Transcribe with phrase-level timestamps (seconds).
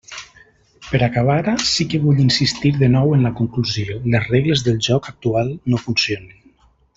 [0.85, 1.35] Per acabar,
[1.71, 5.83] sí que vull insistir de nou en la conclusió: les regles del joc actual no
[5.85, 6.35] funcionen.